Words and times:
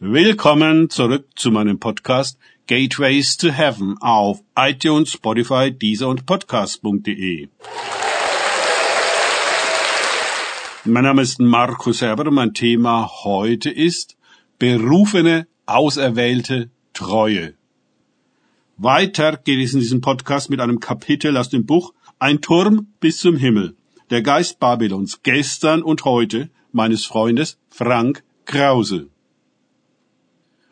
Willkommen 0.00 0.90
zurück 0.90 1.26
zu 1.34 1.50
meinem 1.50 1.80
Podcast 1.80 2.38
Gateways 2.68 3.36
to 3.36 3.50
Heaven 3.50 3.98
auf 3.98 4.44
iTunes, 4.56 5.10
Spotify, 5.10 5.72
Deezer 5.72 6.06
und 6.06 6.24
Podcast.de. 6.24 7.48
Mein 10.84 11.02
Name 11.02 11.22
ist 11.22 11.40
Markus 11.40 12.00
Herber 12.00 12.28
und 12.28 12.34
mein 12.34 12.54
Thema 12.54 13.10
heute 13.24 13.70
ist 13.70 14.16
berufene, 14.60 15.48
auserwählte 15.66 16.70
Treue. 16.92 17.54
Weiter 18.76 19.36
geht 19.36 19.64
es 19.64 19.74
in 19.74 19.80
diesem 19.80 20.00
Podcast 20.00 20.48
mit 20.48 20.60
einem 20.60 20.78
Kapitel 20.78 21.36
aus 21.36 21.48
dem 21.48 21.66
Buch 21.66 21.92
Ein 22.20 22.40
Turm 22.40 22.86
bis 23.00 23.18
zum 23.18 23.36
Himmel. 23.36 23.74
Der 24.10 24.22
Geist 24.22 24.60
Babylons 24.60 25.24
gestern 25.24 25.82
und 25.82 26.04
heute 26.04 26.50
meines 26.70 27.04
Freundes 27.04 27.58
Frank 27.68 28.22
Krause. 28.44 29.08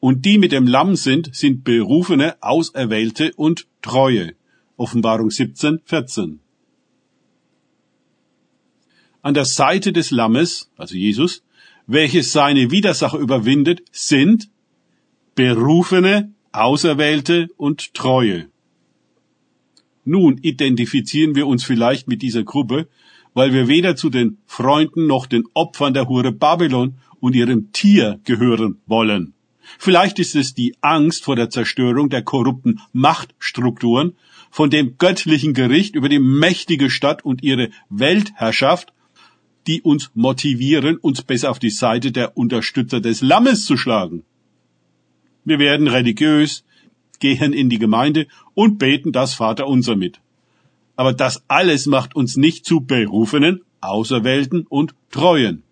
Und 0.00 0.24
die 0.24 0.38
mit 0.38 0.52
dem 0.52 0.66
Lamm 0.66 0.96
sind, 0.96 1.34
sind 1.34 1.62
Berufene, 1.62 2.42
Auserwählte 2.42 3.32
und 3.36 3.66
Treue. 3.82 4.32
Offenbarung 4.76 5.30
17, 5.30 5.80
14. 5.84 6.40
An 9.22 9.34
der 9.34 9.44
Seite 9.44 9.92
des 9.92 10.10
Lammes, 10.10 10.70
also 10.78 10.96
Jesus, 10.96 11.42
welches 11.86 12.32
seine 12.32 12.70
Widersacher 12.70 13.18
überwindet, 13.18 13.82
sind 13.92 14.48
Berufene, 15.34 16.32
Auserwählte 16.52 17.48
und 17.58 17.92
Treue. 17.92 18.48
Nun 20.04 20.38
identifizieren 20.38 21.34
wir 21.34 21.46
uns 21.46 21.62
vielleicht 21.62 22.08
mit 22.08 22.22
dieser 22.22 22.42
Gruppe, 22.42 22.88
weil 23.34 23.52
wir 23.52 23.68
weder 23.68 23.96
zu 23.96 24.08
den 24.08 24.38
Freunden 24.46 25.06
noch 25.06 25.26
den 25.26 25.44
Opfern 25.52 25.94
der 25.94 26.08
Hure 26.08 26.32
Babylon 26.32 26.94
und 27.20 27.36
ihrem 27.36 27.70
Tier 27.72 28.18
gehören 28.24 28.80
wollen. 28.86 29.34
Vielleicht 29.78 30.18
ist 30.18 30.36
es 30.36 30.54
die 30.54 30.74
Angst 30.80 31.24
vor 31.24 31.36
der 31.36 31.50
Zerstörung 31.50 32.10
der 32.10 32.22
korrupten 32.22 32.80
Machtstrukturen, 32.92 34.14
von 34.50 34.70
dem 34.70 34.98
göttlichen 34.98 35.54
Gericht 35.54 35.94
über 35.94 36.08
die 36.08 36.18
mächtige 36.18 36.90
Stadt 36.90 37.24
und 37.24 37.42
ihre 37.42 37.70
Weltherrschaft, 37.88 38.92
die 39.66 39.82
uns 39.82 40.10
motivieren, 40.14 40.96
uns 40.96 41.22
besser 41.22 41.50
auf 41.50 41.58
die 41.58 41.70
Seite 41.70 42.10
der 42.12 42.36
Unterstützer 42.36 43.00
des 43.00 43.20
Lammes 43.20 43.64
zu 43.64 43.76
schlagen. 43.76 44.24
Wir 45.44 45.58
werden 45.58 45.86
religiös, 45.86 46.64
gehen 47.20 47.52
in 47.52 47.68
die 47.70 47.78
Gemeinde 47.78 48.26
und 48.54 48.78
beten 48.78 49.12
das 49.12 49.34
Vaterunser 49.34 49.94
mit. 49.94 50.20
Aber 50.96 51.12
das 51.12 51.44
alles 51.48 51.86
macht 51.86 52.16
uns 52.16 52.36
nicht 52.36 52.64
zu 52.64 52.80
Berufenen, 52.80 53.62
Auserwählten 53.80 54.66
und 54.68 54.94
Treuen. 55.10 55.62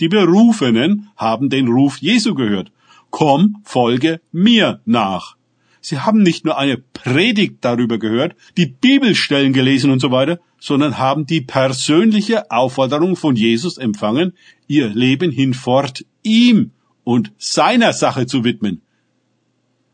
Die 0.00 0.08
Berufenen 0.08 1.08
haben 1.16 1.48
den 1.48 1.68
Ruf 1.68 1.98
Jesu 1.98 2.34
gehört. 2.34 2.70
Komm, 3.10 3.62
folge 3.64 4.20
mir 4.32 4.80
nach. 4.84 5.36
Sie 5.80 6.00
haben 6.00 6.22
nicht 6.22 6.44
nur 6.44 6.58
eine 6.58 6.78
Predigt 6.78 7.58
darüber 7.60 7.98
gehört, 7.98 8.34
die 8.56 8.66
Bibelstellen 8.66 9.52
gelesen 9.52 9.90
und 9.90 10.00
so 10.00 10.10
weiter, 10.10 10.40
sondern 10.58 10.98
haben 10.98 11.26
die 11.26 11.40
persönliche 11.40 12.50
Aufforderung 12.50 13.14
von 13.14 13.36
Jesus 13.36 13.78
empfangen, 13.78 14.32
ihr 14.66 14.88
Leben 14.88 15.30
hinfort 15.30 16.04
ihm 16.24 16.72
und 17.04 17.32
seiner 17.38 17.92
Sache 17.92 18.26
zu 18.26 18.42
widmen. 18.42 18.82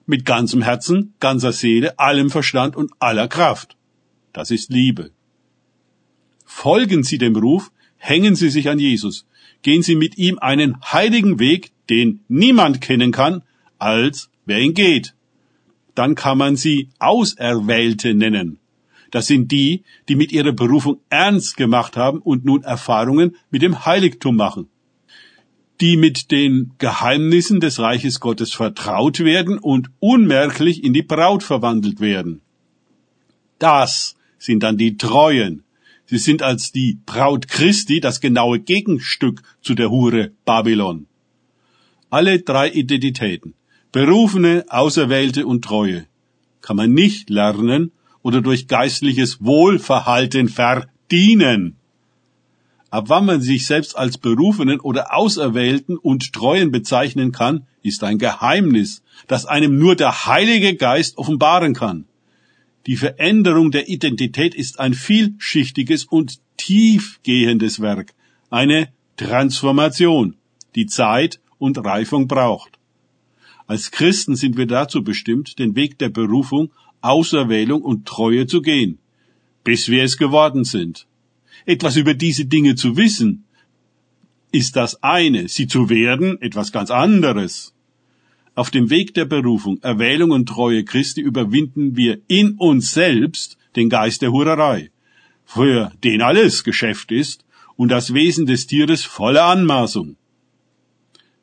Mit 0.07 0.25
ganzem 0.25 0.63
Herzen, 0.63 1.13
ganzer 1.21 1.53
Seele, 1.53 1.99
allem 1.99 2.31
Verstand 2.31 2.75
und 2.75 2.91
aller 2.99 3.29
Kraft. 3.29 3.77
Das 4.33 4.51
ist 4.51 4.71
Liebe. 4.71 5.11
Folgen 6.47 7.03
Sie 7.03 7.19
dem 7.19 7.37
Ruf, 7.37 7.71
hängen 7.99 8.35
Sie 8.35 8.49
sich 8.49 8.69
an 8.71 8.79
Jesus, 8.79 9.27
gehen 9.63 9.83
Sie 9.83 9.97
mit 9.97 10.19
ihm 10.19 10.39
einen 10.39 10.81
heiligen 10.83 11.39
Weg, 11.39 11.73
den 11.89 12.25
niemand 12.29 12.81
kennen 12.81 13.13
kann, 13.13 13.43
als 13.79 14.31
wer 14.45 14.61
ihn 14.61 14.75
geht. 14.75 15.15
Dann 15.95 16.15
kann 16.15 16.39
man 16.39 16.57
sie 16.57 16.89
Auserwählte 16.99 18.15
nennen. 18.15 18.59
Das 19.11 19.27
sind 19.27 19.53
die, 19.53 19.83
die 20.09 20.17
mit 20.17 20.33
ihrer 20.33 20.53
Berufung 20.53 21.01
ernst 21.11 21.57
gemacht 21.57 21.97
haben 21.97 22.19
und 22.19 22.45
nun 22.47 22.63
Erfahrungen 22.63 23.37
mit 23.51 23.61
dem 23.61 23.85
Heiligtum 23.85 24.37
machen. 24.37 24.69
Die 25.81 25.97
mit 25.97 26.31
den 26.31 26.73
Geheimnissen 26.79 27.61
des 27.61 27.79
Reiches 27.79 28.21
Gottes 28.21 28.55
vertraut 28.55 29.21
werden 29.21 29.59
und 29.59 29.91
unmerklich 30.01 30.83
in 30.83 30.95
die 30.95 31.03
Braut 31.03 31.43
verwandelt 31.43 32.01
werden. 32.01 32.41
Das 33.59 34.17
sind 34.39 34.63
dann 34.63 34.79
die 34.79 34.97
Treuen, 34.97 35.63
Sie 36.13 36.19
sind 36.19 36.43
als 36.43 36.73
die 36.73 36.99
Braut 37.07 37.49
Christi 37.49 37.99
das 37.99 38.21
genaue 38.21 38.61
Gegenstück 38.61 39.41
zu 39.63 39.75
der 39.75 39.91
Hure 39.91 40.33
Babylon. 40.45 41.07
Alle 42.11 42.41
drei 42.41 42.69
Identitäten, 42.69 43.55
Berufene, 43.93 44.67
Auserwählte 44.69 45.47
und 45.47 45.65
Treue, 45.65 46.05
kann 46.61 46.77
man 46.77 46.93
nicht 46.93 47.31
lernen 47.31 47.93
oder 48.21 48.43
durch 48.43 48.69
geistliches 48.69 49.43
Wohlverhalten 49.43 50.51
verdienen. 50.51 51.77
Ab 52.91 53.05
wann 53.09 53.25
man 53.25 53.41
sich 53.41 53.67
selbst 53.67 53.97
als 53.97 54.19
Berufenen 54.19 54.81
oder 54.81 55.17
Auserwählten 55.17 55.97
und 55.97 56.35
Treuen 56.35 56.71
bezeichnen 56.71 57.33
kann, 57.33 57.67
ist 57.83 58.05
ein 58.05 58.19
Geheimnis, 58.19 59.03
das 59.29 59.47
einem 59.47 59.79
nur 59.79 59.97
der 59.97 60.27
Heilige 60.27 60.77
Geist 60.77 61.17
offenbaren 61.17 61.73
kann. 61.73 62.05
Die 62.87 62.97
Veränderung 62.97 63.71
der 63.71 63.89
Identität 63.89 64.55
ist 64.55 64.81
ein 64.81 64.95
vielschichtiges 64.95 66.05
und 66.05 66.41
tiefgehendes 66.57 67.81
Werk, 67.81 68.13
eine 68.51 68.89
Transformation, 69.17 70.37
die 70.75 70.87
Zeit 70.87 71.41
und 71.59 71.79
Reifung 71.79 72.27
braucht. 72.27 72.79
Als 73.67 73.91
Christen 73.91 74.35
sind 74.35 74.57
wir 74.57 74.67
dazu 74.67 75.05
bestimmt, 75.05 75.59
den 75.59 75.77
Weg 75.77 75.99
der 75.99 76.09
Berufung, 76.09 76.73
Auserwählung 77.01 77.83
und 77.83 78.07
Treue 78.07 78.47
zu 78.47 78.63
gehen, 78.63 78.99
bis 79.65 79.89
wir 79.89 80.03
es 80.03 80.19
geworden 80.19 80.65
sind. 80.65 81.07
Etwas 81.65 81.97
über 81.97 82.15
diese 82.15 82.47
Dinge 82.47 82.75
zu 82.75 82.97
wissen, 82.97 83.45
ist 84.51 84.77
das 84.77 85.03
eine, 85.03 85.49
sie 85.49 85.67
zu 85.67 85.89
werden 85.89 86.41
etwas 86.43 86.73
ganz 86.73 86.91
anderes. 86.91 87.72
Auf 88.55 88.71
dem 88.71 88.91
Weg 88.91 89.15
der 89.15 89.25
Berufung, 89.25 89.79
Erwählung 89.83 90.31
und 90.31 90.47
Treue 90.47 90.85
Christi 90.85 91.23
überwinden 91.23 91.97
wir 91.97 92.19
in 92.29 92.57
uns 92.59 92.93
selbst 92.93 93.57
den 93.77 93.89
Geist 93.89 94.21
der 94.21 94.31
Hurerei, 94.31 94.91
für 95.47 95.91
den 96.05 96.21
alles 96.21 96.63
Geschäft 96.63 97.13
ist 97.13 97.47
und 97.77 97.89
das 97.89 98.13
Wesen 98.13 98.45
des 98.45 98.67
Tieres 98.67 99.05
voller 99.05 99.45
Anmaßung. 99.45 100.17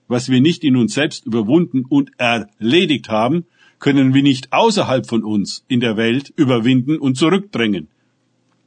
Was 0.07 0.29
wir 0.29 0.39
nicht 0.39 0.63
in 0.63 0.75
uns 0.75 0.93
selbst 0.93 1.25
überwunden 1.25 1.83
und 1.83 2.11
erledigt 2.17 3.09
haben, 3.09 3.45
können 3.79 4.13
wir 4.13 4.21
nicht 4.21 4.53
außerhalb 4.53 5.07
von 5.07 5.23
uns 5.23 5.63
in 5.67 5.79
der 5.79 5.97
Welt 5.97 6.31
überwinden 6.35 6.97
und 6.97 7.17
zurückdrängen, 7.17 7.87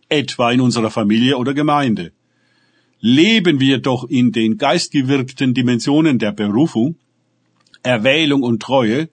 etwa 0.09 0.51
in 0.51 0.61
unserer 0.61 0.91
Familie 0.91 1.37
oder 1.37 1.55
Gemeinde. 1.55 2.13
Leben 2.99 3.61
wir 3.61 3.79
doch 3.79 4.09
in 4.09 4.33
den 4.33 4.59
geistgewirkten 4.59 5.55
Dimensionen 5.55 6.19
der 6.19 6.33
Berufung, 6.33 6.97
Erwählung 7.83 8.43
und 8.43 8.63
Treue, 8.63 9.09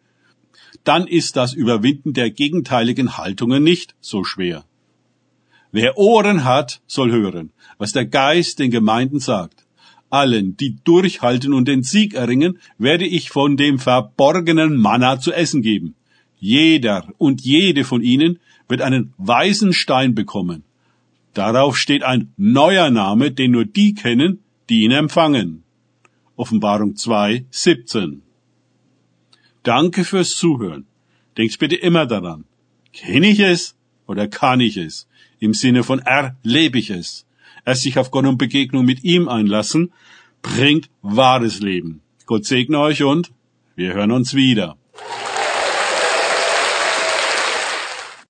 dann 0.83 1.07
ist 1.07 1.35
das 1.35 1.53
Überwinden 1.53 2.13
der 2.13 2.31
gegenteiligen 2.31 3.17
Haltungen 3.17 3.63
nicht 3.63 3.95
so 3.99 4.23
schwer. 4.23 4.65
Wer 5.71 5.97
Ohren 5.97 6.45
hat, 6.45 6.81
soll 6.87 7.11
hören, 7.11 7.51
was 7.77 7.91
der 7.91 8.05
Geist 8.05 8.59
den 8.59 8.71
Gemeinden 8.71 9.19
sagt. 9.19 9.65
Allen, 10.09 10.57
die 10.57 10.77
durchhalten 10.83 11.53
und 11.53 11.67
den 11.67 11.83
Sieg 11.83 12.15
erringen, 12.15 12.57
werde 12.79 13.05
ich 13.05 13.29
von 13.29 13.57
dem 13.57 13.77
verborgenen 13.77 14.77
Manna 14.77 15.19
zu 15.19 15.31
essen 15.31 15.61
geben. 15.61 15.95
Jeder 16.39 17.07
und 17.17 17.41
jede 17.41 17.83
von 17.83 18.01
ihnen 18.01 18.39
wird 18.67 18.81
einen 18.81 19.13
weißen 19.17 19.73
Stein 19.73 20.15
bekommen. 20.15 20.63
Darauf 21.33 21.77
steht 21.77 22.03
ein 22.03 22.33
neuer 22.37 22.89
Name, 22.89 23.31
den 23.31 23.51
nur 23.51 23.65
die 23.65 23.93
kennen, 23.93 24.39
die 24.69 24.83
ihn 24.83 24.91
empfangen. 24.91 25.63
Offenbarung 26.35 26.95
2, 26.95 27.45
17. 27.51 28.23
Danke 29.63 30.03
fürs 30.03 30.35
Zuhören. 30.35 30.85
Denkt 31.37 31.59
bitte 31.59 31.75
immer 31.75 32.05
daran. 32.05 32.45
Kenne 32.93 33.27
ich 33.27 33.39
es 33.39 33.75
oder 34.07 34.27
kann 34.27 34.59
ich 34.59 34.77
es? 34.77 35.07
Im 35.39 35.53
Sinne 35.53 35.83
von 35.83 35.99
erlebe 35.99 36.79
ich 36.79 36.89
es. 36.89 37.25
Erst 37.65 37.83
sich 37.83 37.97
auf 37.97 38.11
Gott 38.11 38.25
und 38.25 38.37
Begegnung 38.37 38.85
mit 38.85 39.03
ihm 39.03 39.27
einlassen, 39.27 39.91
bringt 40.41 40.89
wahres 41.01 41.59
Leben. 41.59 42.01
Gott 42.25 42.45
segne 42.45 42.79
euch 42.79 43.03
und 43.03 43.31
wir 43.75 43.93
hören 43.93 44.11
uns 44.11 44.33
wieder. 44.33 44.77